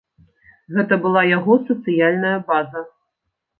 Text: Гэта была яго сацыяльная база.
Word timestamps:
Гэта 0.77 0.97
была 1.03 1.21
яго 1.37 1.59
сацыяльная 1.69 2.35
база. 2.51 2.79